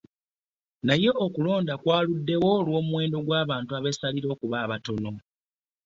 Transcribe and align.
Naye 0.85 1.09
okulonda 1.25 1.73
kwaluddewo 1.81 2.49
olw'omuwendo 2.59 3.17
gw'abantu 3.25 3.71
abessalira 3.77 4.27
okuba 4.35 4.57
abatono 4.65 5.11